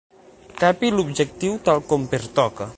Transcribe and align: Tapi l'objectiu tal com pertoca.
Tapi 0.61 0.87
l'objectiu 0.95 1.53
tal 1.69 1.79
com 1.93 2.11
pertoca. 2.15 2.69